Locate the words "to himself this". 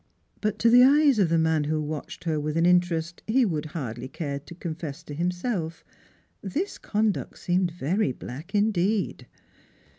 5.03-6.79